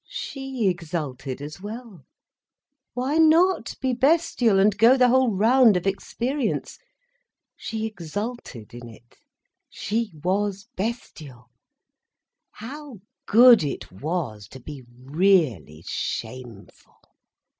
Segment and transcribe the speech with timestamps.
[0.09, 2.05] She exulted as well.
[2.95, 6.79] Why not be bestial, and go the whole round of experience?
[7.55, 9.17] She exulted in it.
[9.69, 11.51] She was bestial.
[12.49, 16.95] How good it was to be really shameful!